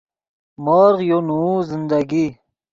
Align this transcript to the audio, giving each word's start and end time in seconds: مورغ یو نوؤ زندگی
مورغ 0.63 0.97
یو 1.09 1.19
نوؤ 1.27 1.55
زندگی 1.71 2.25